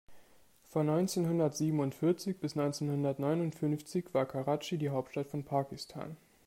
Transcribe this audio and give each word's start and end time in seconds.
Von 0.63 0.87
neunzehnhundertsiebenundvierzig 0.87 2.39
bis 2.39 2.55
neunzehnhundertneunundfünfzig 2.55 4.11
war 4.15 4.25
Karatschi 4.25 4.79
die 4.79 4.89
Hauptstadt 4.89 5.27
von 5.27 5.43
Pakistan. 5.45 6.17